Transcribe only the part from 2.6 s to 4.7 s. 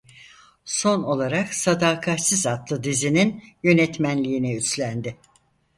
dizinin yönetmenliğini